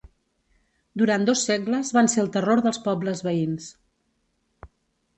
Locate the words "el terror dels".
2.25-2.83